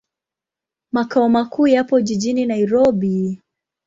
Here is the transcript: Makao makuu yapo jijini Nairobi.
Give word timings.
Makao 0.91 1.29
makuu 1.29 1.67
yapo 1.67 2.01
jijini 2.01 2.45
Nairobi. 2.45 3.41